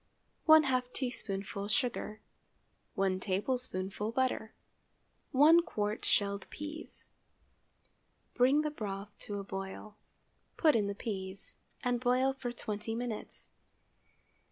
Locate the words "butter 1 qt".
4.11-6.03